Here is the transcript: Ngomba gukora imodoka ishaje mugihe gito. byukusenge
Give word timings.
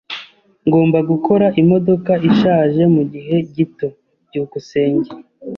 Ngomba 0.67 0.97
gukora 1.09 1.47
imodoka 1.61 2.11
ishaje 2.29 2.83
mugihe 2.95 3.35
gito. 3.55 3.87
byukusenge 4.27 5.11